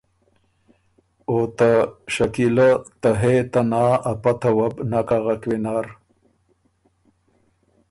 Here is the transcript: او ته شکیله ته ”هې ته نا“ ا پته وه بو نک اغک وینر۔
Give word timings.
او 1.29 1.35
ته 1.57 1.69
شکیله 2.13 2.69
ته 3.01 3.09
”هې 3.21 3.35
ته 3.51 3.61
نا“ 3.71 3.85
ا 4.11 4.13
پته 4.21 4.49
وه 4.55 4.67
بو 4.73 4.81
نک 4.91 5.09
اغک 5.17 5.41
وینر۔ 5.49 5.85